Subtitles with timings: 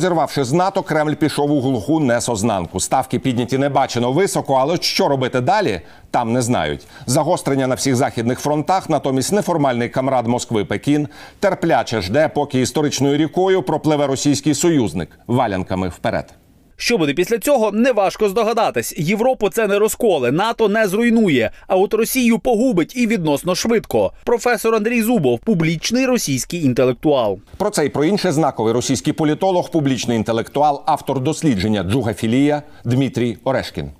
[0.00, 2.80] Розірвавши з НАТО, Кремль пішов у глуху несознанку.
[2.80, 5.80] Ставки підняті небачено високо, але що робити далі,
[6.10, 6.86] там не знають.
[7.06, 11.08] Загострення на всіх західних фронтах, натомість неформальний камрад Москви Пекін
[11.40, 16.39] терпляче жде, поки історичною рікою пропливе російський союзник валянками вперед.
[16.80, 18.94] Що буде після цього, неважко здогадатись.
[18.98, 24.12] Європу це не розколе, НАТО не зруйнує, а от Росію погубить і відносно швидко.
[24.24, 27.38] Професор Андрій Зубов, публічний російський інтелектуал.
[27.56, 33.90] Про це і про інше знаковий російський політолог, публічний інтелектуал, автор дослідження Джугафілія Дмитрій Орешкін.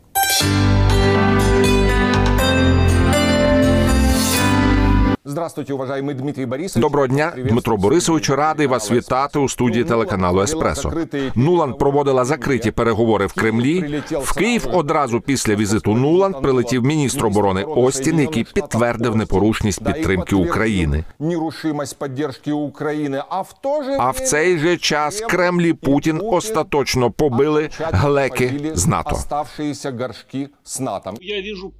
[5.30, 6.83] Здравствуйте, уважаемый Дмитрий Борисович.
[6.83, 8.30] Доброго дня, Дмитро Борисович.
[8.30, 10.93] Радий вас вітати у студії телеканалу Еспресо.
[11.34, 14.03] Нуланд проводила закриті перекговори в Кремлі.
[14.11, 21.05] В Київ одразу після візиту Нуланд прилетів міністр оборони Остін, який підтвердив непорушність підтримки України.
[21.19, 23.23] Нерушимость поддержки України.
[23.28, 23.55] А в
[23.98, 29.11] А в цей же час Кремль і Путін остаточно побили глеки з НАТО.
[29.12, 31.14] Оставшиеся горшки з НАТО.
[31.20, 31.80] Я как-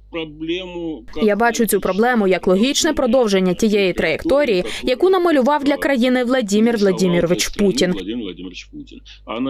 [1.23, 7.47] Я бачу цю проблему як логічне продовження тієї траєкторії, яку намалював для країни Владімір Владімірович
[7.47, 7.91] Путін.
[7.91, 8.99] Владимир Владимирович Путін.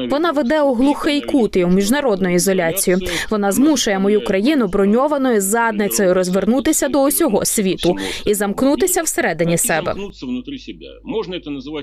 [0.10, 3.00] Вона веде у глухий кут і у міжнародну ізоляцію.
[3.30, 7.96] Вона змушує мою країну броньованою задницею розвернутися до усього світу
[8.26, 9.96] і замкнутися всередині себе.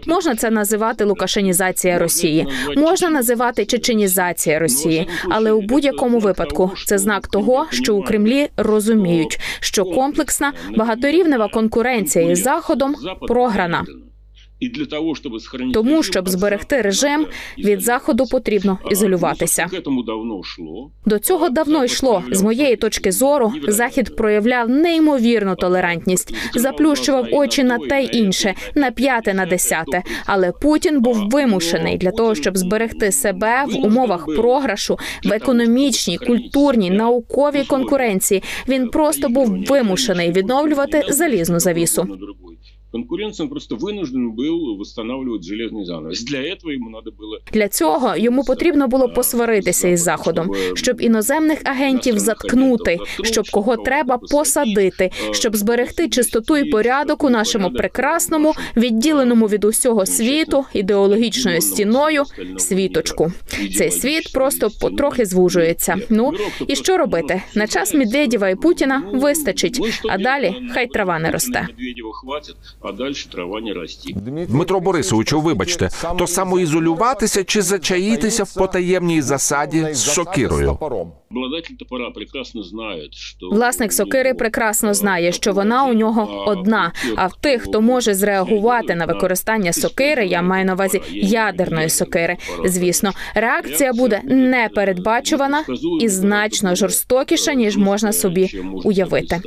[0.06, 7.28] Можна це називати лукашенізація Росії, можна називати чеченізація Росії, але у будь-якому випадку це знак
[7.28, 12.94] того, що у Кремлі розуміють, що комплексна багаторівнева конкуренція із заходом
[13.28, 13.84] програна.
[14.60, 17.26] І для того, щоб сохранити Тому, щоб зберегти режим,
[17.58, 19.66] від заходу потрібно ізолюватися.
[20.58, 20.90] ну.
[21.06, 22.22] До цього давно йшло.
[22.32, 28.90] З моєї точки зору, захід проявляв неймовірну толерантність, заплющував очі на те й інше, на
[28.90, 30.02] п'яте, на десяте.
[30.26, 36.90] Але Путін був вимушений для того, щоб зберегти себе в умовах програшу в економічній, культурній,
[36.90, 38.42] науковій конкуренції.
[38.68, 42.18] Він просто був вимушений відновлювати залізну завісу
[42.93, 43.09] На другой.
[43.13, 46.23] Конкуренцию он просто вынужден был восстанавливать железный занавес.
[46.23, 51.61] Для этого ему надо было Для цього йому потрібно було посваритися із заходом, щоб іноземних
[51.63, 59.47] агентів заткнути, щоб кого треба посадити, щоб зберегти чистоту і порядок у нашому прекрасному, відділеному
[59.47, 62.23] від усього світу ідеологічною стіною
[62.57, 63.31] світочку.
[63.77, 65.97] Цей світ просто потрохи звужується.
[66.09, 66.31] Ну
[66.67, 67.41] і що робити?
[67.55, 71.67] На час Медведєва і Путіна вистачить, а далі хай трава не росте.
[72.82, 74.16] А далі трава не рості.
[74.48, 80.78] Дмитро Борисовичу, вибачте, то самоізолюватися чи зачаїтися в потаємній засаді з сокирою?
[81.30, 83.50] Обладатель топора прекрасно знает, что...
[83.50, 86.92] Власник сокири прекрасно знає, що вона у нього одна.
[87.16, 92.36] А в тих, хто може зреагувати на використання сокири, я маю на увазі ядерної сокири.
[92.64, 95.64] Звісно, реакція буде непередбачувана
[96.00, 99.40] і значно жорстокіша, ніж можна собі уявити.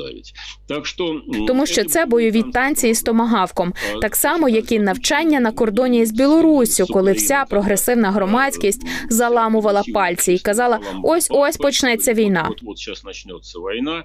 [0.82, 6.06] Що, Тому що це бойові танці із томагавком, так само як і навчання на кордоні
[6.06, 12.48] з Білоруссю, коли вся прогресивна громадськість заламувала пальці і казала: ось ось почнеться війна.
[12.50, 14.04] От, от зараз почнеться війна.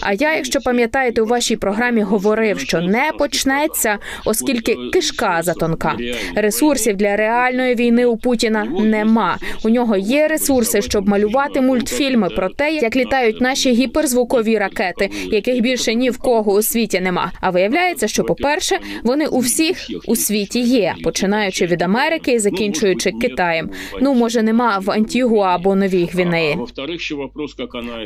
[0.00, 5.96] А я, якщо пам'ятаєте, у вашій програмі говорив, що не почнеться, оскільки кишка затонка.
[6.34, 9.38] Ресурсів для реальної війни у Путіна нема.
[9.64, 15.60] У нього є ресурси, щоб малювати мультфільми про те, як літають наші гіперзвукові ракети, яких
[15.60, 17.32] більше ні в кого у світі нема.
[17.40, 23.12] А виявляється, що, по-перше, вони у всіх у світі є, починаючи від Америки і закінчуючи
[23.12, 23.70] Китаєм.
[24.00, 26.52] Ну може, нема в Антігуа або Новій Гвінеї.
[26.52, 26.56] А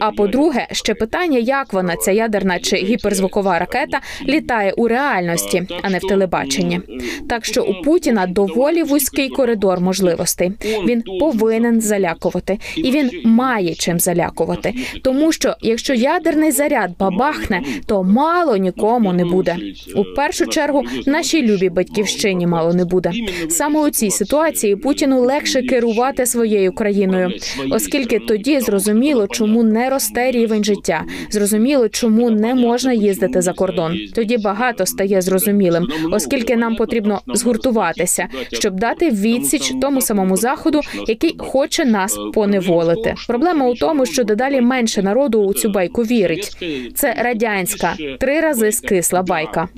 [0.01, 5.91] А по-друге, ще питання, як вона, ця ядерна чи гіперзвукова ракета, літає у реальності, а
[5.91, 6.81] не в телебаченні.
[7.29, 10.53] Так що у Путіна доволі вузький коридор можливостей.
[10.87, 14.75] Він повинен залякувати, і він має чим залякувати.
[15.03, 19.57] Тому що якщо ядерний заряд бабахне, то мало нікому не буде.
[19.97, 23.13] У першу чергу нашій любій батьківщині мало не буде.
[23.49, 27.33] Саме у цій ситуації Путіну легше керувати своєю країною,
[27.71, 31.02] оскільки тоді зрозуміло, чому не росте рівень життя.
[31.31, 33.99] Зрозуміло, чому не можна їздити за кордон.
[34.15, 41.35] Тоді багато стає зрозумілим, оскільки нам потрібно згуртуватися, щоб дати відсіч тому самому заходу, який
[41.39, 43.15] хоче нас поневолити.
[43.27, 46.57] Проблема у тому, що дедалі менше народу у цю байку вірить.
[46.95, 49.69] Це радянська три рази скисла байка.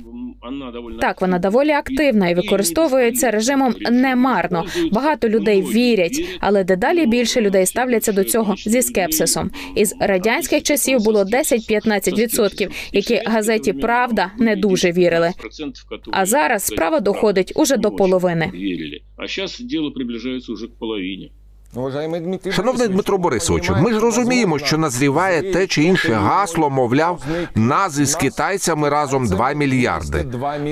[1.00, 4.64] Так, вона доволі активна і використовується режимом немарно.
[4.92, 9.50] Багато людей вірять, але дедалі більше людей ставляться до цього зі скепсисом.
[9.76, 15.32] Із радянських часів було 10-15%, які газеті Правда не дуже вірили.
[16.10, 18.50] А зараз справа доходить уже до половини.
[19.16, 21.30] А сейчас дело приближается уже к половине.
[22.52, 27.22] Шановний Дмитро Борисовичу, ми ж розуміємо, що назріває те чи інше гасло, мовляв,
[27.54, 30.22] нас із китайцями разом 2 мільярди.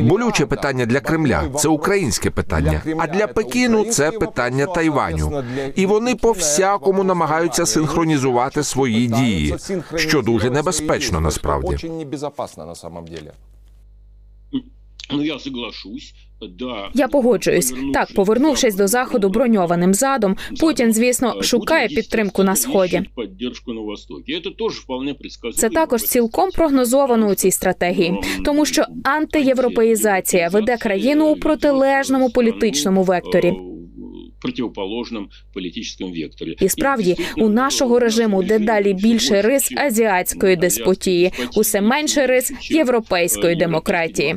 [0.02, 2.82] Болюче питання для Кремля це українське питання.
[2.98, 5.44] А для Пекіну це питання Тайваню.
[5.74, 9.56] І вони по всякому намагаються синхронізувати свої дії,
[9.96, 11.74] що дуже небезпечно насправді.
[11.74, 13.32] Очень небезопасно на самом деле.
[15.12, 16.14] Ну, я соглашусь.
[16.58, 16.90] Да.
[16.94, 17.72] Я погоджуюсь.
[17.94, 23.02] Так, повернувшись до заходу броньованим задом, Путін, звісно, шукає підтримку на сході.
[23.14, 24.42] Поддержку на востокі.
[25.54, 28.14] Це також цілком прогнозовано у цій стратегії,
[28.44, 33.71] тому що антиєвропеїзація веде країну у протилежному політичному векторі.
[34.42, 36.56] Противоположному політичному векторі.
[36.60, 44.34] І справді у нашого режиму дедалі більше рис азіатської деспотії, усе менше рис європейської демократії.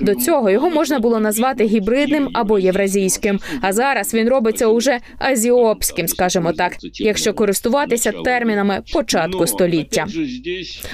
[0.00, 3.40] До цього його можна було назвати гібридним або євразійським.
[3.60, 10.06] А зараз він робиться уже азіопським, скажімо так, якщо користуватися термінами початку століття.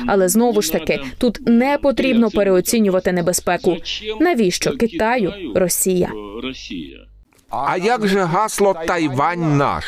[0.06, 3.76] Але знову ж таки, тут не потрібно переоцінювати небезпеку.
[4.20, 6.12] Навіщо Китаю Росія?
[6.42, 7.06] Росія?
[7.50, 9.84] А як же гасло Тайвань наш?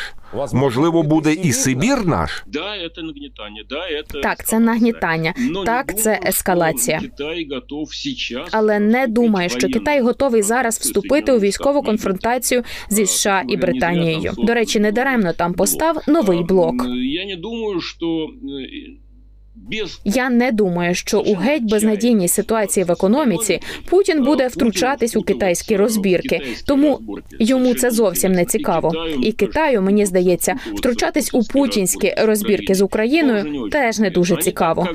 [0.53, 2.43] Можливо, буде і Сибір наш?
[4.23, 5.33] Так, це нагнітання.
[5.65, 6.99] Так, це ескалація.
[6.99, 13.05] Китай готов сейчас Але не думаю, що Китай готовий зараз вступити у військову конфронтацію зі
[13.05, 14.33] США і Британією.
[14.37, 16.75] До речі, не даремно там постав новий блок.
[16.95, 19.08] Я не думаю, що е,
[20.05, 23.59] Я не думаю, що у геть безнадійній ситуації в економіці
[23.89, 26.99] Путін буде втручатись у китайські розбірки, тому
[27.39, 28.93] йому це зовсім не цікаво.
[29.23, 32.75] І Китаю, мені здається, втручатись у путінські розбірки.
[32.75, 34.87] з Україною теж не дуже цікаво.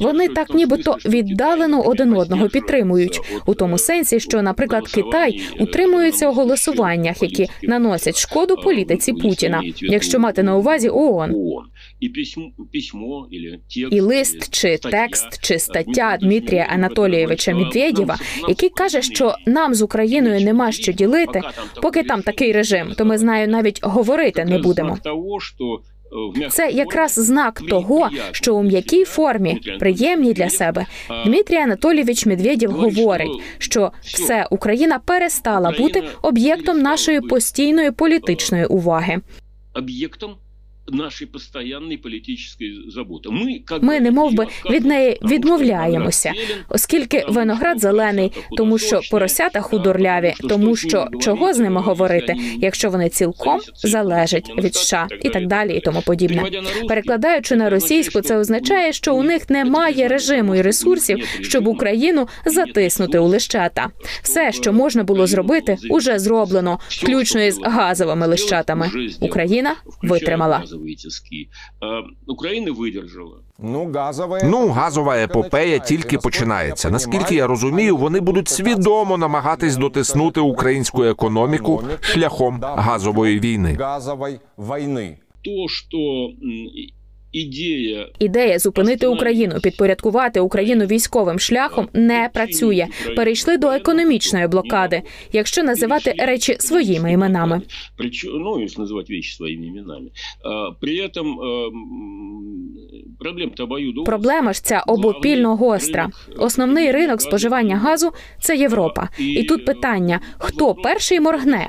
[0.00, 3.20] Вони так нібито віддалено один одного підтримують.
[3.46, 10.18] У тому сенсі, що, наприклад, Китай утримується у голосуваннях, які наносять шкоду політиці Путіна, якщо
[10.18, 11.34] мати на увазі ООН.
[12.00, 12.52] і письмо,
[13.90, 18.18] І лист чи текст чи стаття Дмитрія Анатолійовича Медведєва,
[18.48, 21.40] який каже, що нам з Україною нема що ділити,
[21.82, 24.98] поки там такий режим, то ми з нею навіть говорити не будемо.
[25.60, 25.91] е,
[26.50, 30.86] Це якраз знак того, що у м'якій формі, приємній для себе,
[31.26, 39.20] Дмитрій Анатолійович Медведєв говорить, що все Україна перестала бути об'єктом нашої постійної політичної уваги.
[39.74, 40.34] об'єктом
[40.94, 43.28] нашої постійної політичної заботи.
[43.30, 46.32] Ми, як Ми немов би від неї відмовляємося,
[46.68, 53.08] оскільки виноград зелений, тому що поросята худорляві, тому що чого з ними говорити, якщо вони
[53.08, 56.44] цілком залежать від США і так далі, і тому подібне.
[56.88, 63.18] Перекладаючи на російську, це означає, що у них немає режиму і ресурсів, щоб Україну затиснути
[63.18, 63.88] у лищата.
[64.22, 68.90] Все, що можна було зробити, уже зроблено, включно із газовими лищатами.
[69.20, 70.64] Україна витримала.
[72.26, 73.36] Україна видержала.
[73.58, 74.40] Ну, газове.
[74.44, 76.90] Ну, газова епопея тільки починається.
[76.90, 83.76] Наскільки я розумію, вони будуть свідомо намагатись дотиснути українську економіку шляхом газової війни.
[83.80, 85.18] газової війни.
[85.44, 85.98] То, що
[87.32, 92.86] ідея Ідея зупинити Україну, підпорядкувати Україну військовим шляхом не працює.
[93.16, 95.02] Перейшли до економічної блокади,
[95.32, 97.62] якщо називати речі своїми іменами.
[98.24, 98.52] Ну,
[99.08, 100.10] вещи своими именами.
[100.44, 101.70] А, При этом а,
[103.18, 103.68] проблем-то.
[104.04, 106.10] Проблема ж ця обопільно гостра.
[106.36, 109.08] Основний ринок споживання газу це Європа.
[109.18, 111.68] І тут питання: хто перший моргне?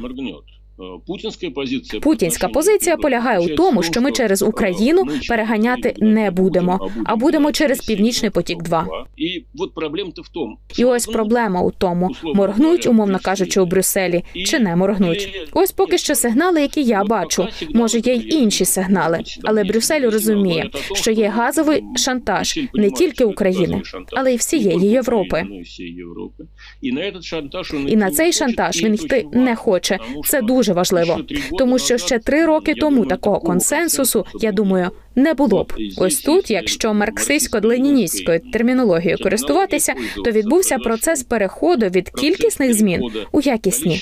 [0.78, 6.90] А, Путінська позиція Путінська позиція полягає у тому, що ми через Україну переганяти не будемо,
[7.06, 8.64] а будемо через Північний потік.
[8.64, 8.88] 2
[9.18, 10.58] І от проблема-то в тому.
[10.78, 15.48] І ось проблема у тому: моргнуть, умовно кажучи, у Брюсселі чи не моргнуть.
[15.54, 17.48] Ось поки що сигнали, які я бачу.
[17.74, 23.82] Може, є й інші сигнали, але Брюссель розуміє, що є газовий шантаж не тільки України,
[24.12, 25.44] але й всієї Європи.
[27.88, 30.00] І на цей шантаж він йти не хоче.
[30.26, 31.20] Це дуже важливо,
[31.58, 35.74] тому що ще три роки тому такого консенсусу, я думаю, не було б.
[35.98, 39.94] Ось тут, якщо марксистсько-леніністською термінологією користуватися,
[40.26, 43.02] то відбувся процес переходу від кількісних змін
[43.32, 44.02] у якісні.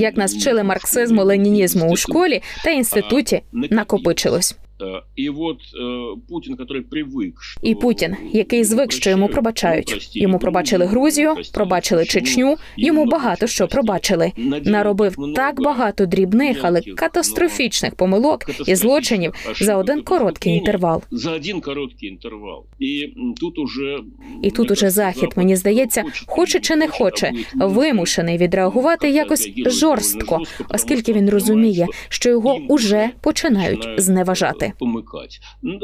[0.00, 4.56] Як нас вчили марксизму, ленінізму у школі та інституті, накопичилось.
[4.81, 10.15] Э, И вот э, Путин, который привык, что І Путін, який звик, що йому пробачають.
[10.15, 12.55] Йому пробачили Грузію, пробачили Чечню.
[12.77, 14.31] Йому багато що пробачили.
[14.65, 21.01] Наробив так багато дрібних, але катастрофічних помилок і злочинів за один короткий інтервал.
[21.11, 22.65] За один короткий інтервал.
[22.79, 23.97] І м, тут уже
[24.43, 31.13] І тут уже захід, мені здається, хоче чи не хоче, вимушений відреагувати якось жорстко, оскільки
[31.13, 34.67] він розуміє, що його уже починають зневажати.
[34.78, 35.36] Помикати.
[35.62, 35.78] Ну,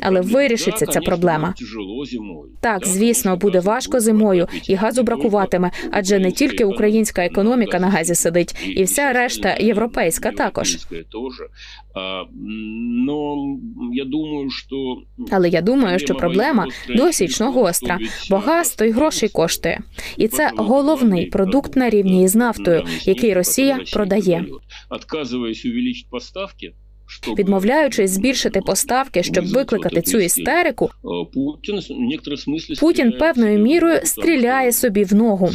[0.00, 1.54] Але вирішиться ця проблема.
[2.60, 8.14] Так, звісно, буде важко зимою, і газу бракуватиме, адже не тільки українська економіка на газі
[8.14, 10.78] сидить, і вся решта європейська також.
[13.92, 14.96] Я думаю, що
[15.30, 16.66] Але я думаю, що проблема
[16.96, 17.98] досічно гостра,
[18.30, 19.80] бо газ той грошей коштує,
[20.16, 24.46] і це головний продукт на рівні із нафтою, який Росія продає.
[24.90, 26.72] Отказуючись увеличити поставки,
[27.38, 31.08] Відмовляючись збільшити поставки, щоб викликати цю істерику, Е,
[32.80, 35.50] Путін певною мірою стріляє собі в ногу.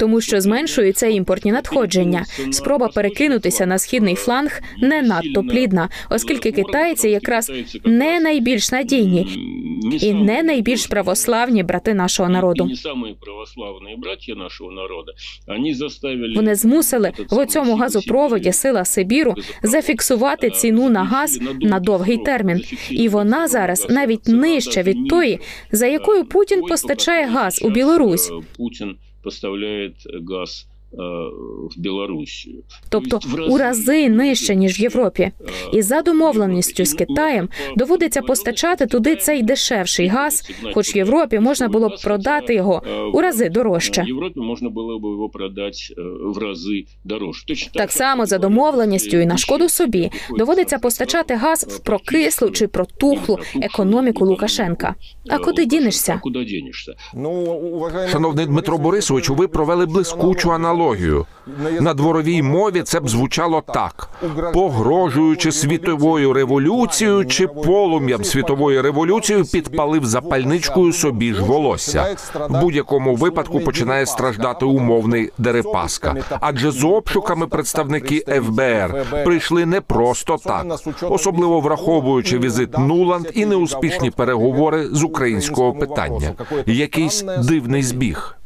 [0.00, 2.24] Тому що зменшуються імпортні надходження.
[2.50, 7.52] Спроба перекинутися на східний фланг не надто плідна, оскільки китайці якраз
[7.84, 9.26] не найбільш надійні
[10.00, 12.70] і не найбільш православні брати нашого народу.
[16.36, 23.08] Вони змусили в цьому газопроводі сила Сибіру зафіксувати ціну на газ на довгий термін, і
[23.08, 25.40] вона зараз навіть нижча від тої,
[25.72, 28.32] за якою Путін постачає газ у Білорусь.
[29.26, 29.92] Путін поставляє
[30.28, 32.62] газ в Білорусію.
[32.88, 35.30] Тобто у рази нижче ніж в Європі.
[35.72, 41.68] І за домовленістю з Китаєм доводиться постачати туди цей дешевший газ, хоч в Європі можна
[41.68, 44.02] було б продати його у рази дорожче.
[44.02, 47.46] В Європі можна було б його продати е, в рази дорожче.
[47.46, 52.66] Точно Так само за домовленістю і на шкоду собі доводиться постачати газ в прокислу чи
[52.68, 54.94] протухлу економіку Лукашенка.
[55.30, 56.20] А куди дінешся?
[56.22, 56.94] Куди дінешся?
[57.14, 57.90] Ну.
[58.12, 60.85] Шановний Дмитро Борисовичу, ви провели блискучу аналогію.
[61.80, 64.08] На дворовій мові це б звучало так:
[64.54, 72.16] погрожуючи світовою революцією чи полум'ям світової революції, підпалив запальничкою собі ж волосся.
[72.48, 76.14] В будь-якому випадку починає страждати умовний Дерипаска.
[76.40, 80.66] Адже з обшуками представники ФБР прийшли не просто так,
[81.02, 86.32] особливо враховуючи візит Нуланд і неуспішні переговори з українського питання.
[86.66, 88.36] Якийсь дивний збіг.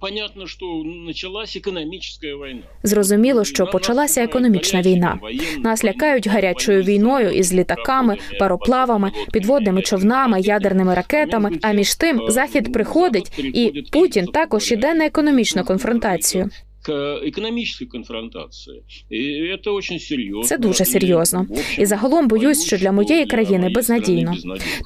[0.00, 0.66] Понятно, що
[1.06, 2.62] почалась економічна війна.
[2.82, 5.18] Зрозуміло, що почалася економічна війна.
[5.58, 11.58] Нас лякають гарячою війною із літаками, пароплавами, підводними човнами, ядерними ракетами.
[11.62, 16.50] А між тим захід приходить, і Путін також іде на економічну конфронтацію.
[16.82, 18.82] К економічній конфронтації.
[19.10, 20.48] І це дуже серйозно.
[20.48, 21.46] Це дуже серйозно.
[21.78, 24.34] І загалом боюсь, що для моєї країни безнадійно.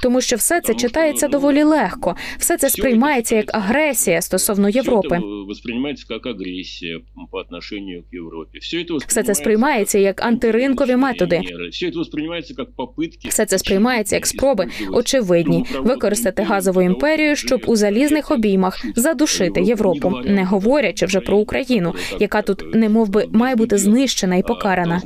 [0.02, 5.20] Тому що все це читається доволі легко, все це сприймається як агресія стосовно Європи.
[5.48, 8.58] Восприймається як агресія по отношению к Європі.
[9.06, 11.40] Все це сприймається як антиринкові методи.
[11.70, 13.28] Все це сприймається як попитки.
[13.28, 20.12] Все це сприймається як спроби, очевидні, використати газову імперію, щоб у залізних обіймах задушити Європу,
[20.24, 21.81] не говорячи вже про Україну,
[22.20, 25.02] яка тут не мов би має бути знищена і покарана.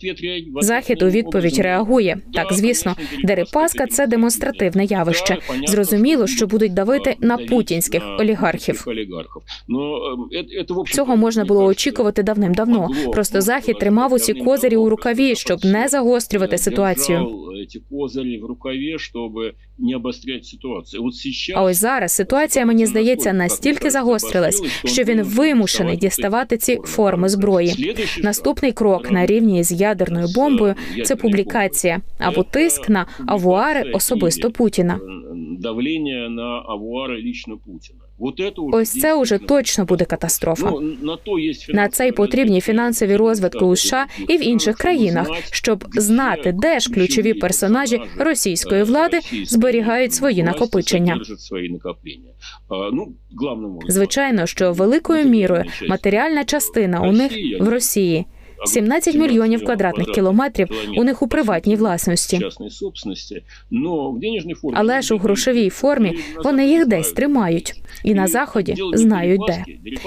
[0.00, 0.64] Ответ.
[0.64, 2.20] Захід у відповідь реагує.
[2.34, 5.36] Так, звісно, Дерипаска це демонстративне явище.
[5.66, 8.84] Зрозуміло, що будуть давити на путінських олігархів.
[10.92, 12.88] Цього можна було очікувати давним-давно.
[13.12, 17.26] Просто захід тримав усі козирі у рукаві, щоб не загострювати ситуацію.
[17.68, 19.32] Ці козирі в рукаві, щоб
[19.78, 21.04] не обострять ситуацію.
[21.04, 21.56] От сейчас...
[21.56, 27.94] А ось зараз ситуація мені здається настільки загострилась, що він вимушений діставати ці форми зброї.
[28.22, 35.00] Наступний крок на рівні з ядерною бомбою це публікація або тиск на авуари особисто Путіна.
[35.58, 38.07] давлення на авуари лічно Путіна.
[38.72, 40.70] Ось це уже точно буде катастрофа.
[40.70, 40.80] Ну,
[41.68, 46.80] на, це й потрібні фінансові розвитки у США і в інших країнах, щоб знати, де
[46.80, 51.20] ж ключові персонажі російської влади зберігають свої накопичення.
[52.92, 53.14] Ну,
[53.88, 58.26] Звичайно, що великою мірою матеріальна частина у них в Росії.
[58.66, 62.40] 17 мільйонів квадратних кілометрів у них у приватній власності.
[64.74, 67.74] Але ж у грошовій формі вони їх десь тримають,
[68.04, 69.64] і на заході знають де.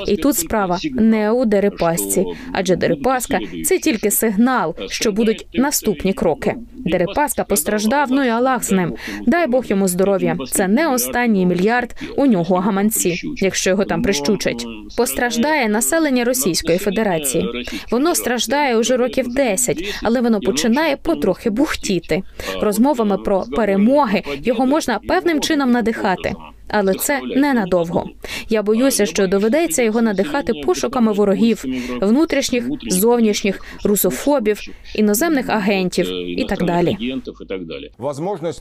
[0.08, 6.55] І тут справа не у Дерипасці, адже Дерипаска це тільки сигнал, що будуть наступні кроки.
[6.86, 8.96] Дерипаска постраждав, ну і Аллах з ним.
[9.27, 10.38] Дай Бог йому здоров'я.
[10.51, 14.65] Це не останній мільярд у нього гаманці, якщо його там прищучать.
[14.98, 17.50] Постраждає населення Російської Федерації.
[17.91, 22.24] Воно страждає страждає уже років 10, але воно починає потрохи бухтіти.
[22.62, 26.33] Розмовами про перемоги його можна певним чином надихати.
[26.71, 28.09] Але це ненадовго.
[28.49, 31.65] Я боюся, що доведеться його надихати пошуками ворогів,
[32.01, 34.59] внутрішніх, зовнішніх, русофобів,
[34.95, 36.07] іноземних агентів
[36.39, 37.21] і так далі.
[37.49, 37.91] Так далее.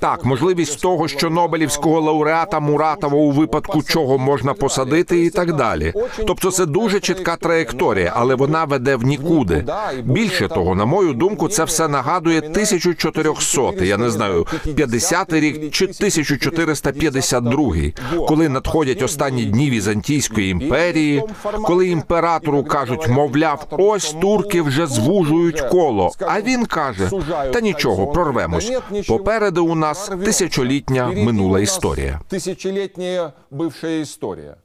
[0.00, 5.92] Так, можливість того, що Нобелівського лауреата Муратова у випадку чого можна посадити, і так далі.
[6.26, 9.64] Тобто, це дуже чітка траєкторія, але вона веде в нікуди.
[10.04, 15.84] Більше того, на мою думку, це все нагадує 1400, я не знаю, 50-й рік чи
[15.84, 17.74] 1452,
[18.28, 21.22] коли надходять останні дні Візантійської імперії,
[21.64, 26.12] коли імператору кажуть, мовляв, ось турки вже звужують коло.
[26.20, 27.10] А він каже:
[27.52, 28.72] та нічого, прорвемось.
[29.08, 32.20] Попереду у нас тисячолітня минула історія.
[32.28, 34.56] Тисячолітня бивша історія.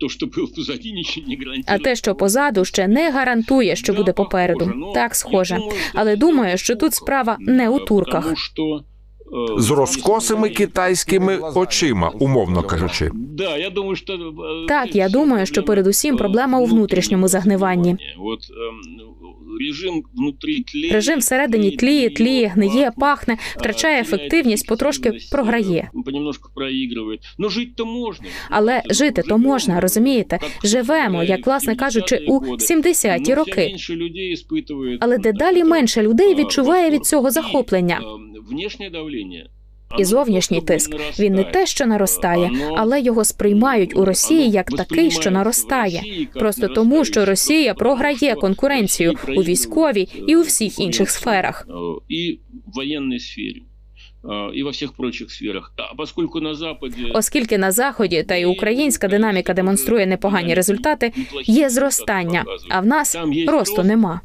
[0.00, 1.64] То, что было позади, ничего не гарантирует.
[1.66, 4.92] А те, що позаду, ще не гарантує, що буде попереду.
[4.94, 5.58] Так схоже.
[5.94, 8.32] Але думаю, що тут справа не у турках.
[8.32, 8.80] Э,
[9.57, 13.11] З розкосими китайськими очима, умовно кажучи.
[13.13, 14.13] Да, я думаю, что...
[14.13, 17.97] э, Так, я думаю, що передусім проблема у внутрішньому загниванні.
[18.17, 19.03] Вот эм,
[19.59, 20.93] режим внутри тлеет.
[20.93, 25.89] Режим всередині тліє, тліє, гниє, пахне, втрачає ефективність, потрошки програє.
[26.05, 27.19] Понемножку проигрывает.
[27.37, 28.25] Но жить-то можно.
[28.49, 30.39] Але жити то можна, розумієте?
[30.63, 33.75] Живемо, як власне кажучи, у 70-ті роки.
[34.99, 38.01] Але дедалі менше людей відчуває від цього захоплення.
[39.98, 45.10] І зовнішній тиск він не те, що наростає, але його сприймають у Росії як такий,
[45.10, 46.02] що наростає.
[46.34, 51.66] Просто тому, що Росія програє конкуренцію у військовій і у всіх інших сферах.
[51.68, 53.62] Э, І в воєнній сфері.
[54.24, 55.72] э, І во всіх прочих сферах.
[55.76, 61.12] А поскольку на Западі Оскільки на заході та й українська динаміка демонструє непогані результати,
[61.44, 63.16] є зростання, а в нас
[63.48, 64.20] росту нема.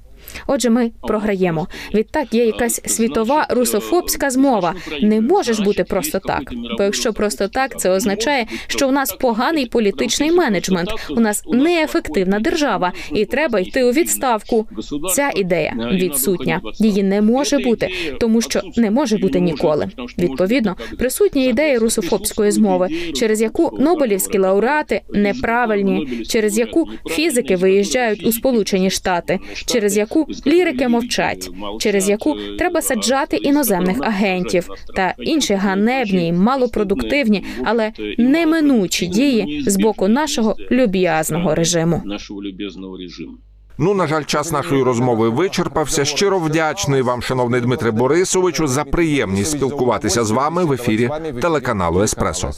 [0.48, 1.68] Отже, ми програємо.
[1.94, 4.74] Відтак є якась світова русофобська змова.
[5.02, 6.54] Не можеш бути просто так.
[6.78, 12.40] Бо якщо просто так, це означає, що у нас поганий політичний менеджмент, у нас неефективна
[12.40, 14.68] держава, і треба йти у відставку.
[15.16, 16.62] Ця ідея відсутня.
[16.80, 17.90] Її не може бути,
[18.20, 19.90] тому що не може бути ніколи.
[20.18, 28.32] Відповідно, присутня ідея русофобської змови, через яку нобелівські лауреати неправильні, через яку фізики виїжджають у
[28.32, 30.13] Сполучені Штати, через яку
[30.48, 31.50] лірики мовчать,
[31.80, 40.08] через яку треба саджати іноземних агентів та інші ганебні, малопродуктивні, але неминучі дії з боку
[40.08, 42.02] нашого люб'язного режиму.
[42.06, 43.32] нашого любезного режиму.
[43.78, 46.06] Ну, на жаль, час нашої розмови вичерпався.
[46.06, 51.10] Щиро вдячний вам, шановний Дмитре Борисовичу, за приємність спілкуватися з вами в ефірі
[51.42, 52.52] телеканалу Еспресо.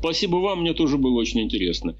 [0.00, 1.94] Спасибо вам, мне тоже было очень интересно.